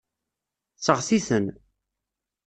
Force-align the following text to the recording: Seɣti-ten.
Seɣti-ten. 0.83 1.45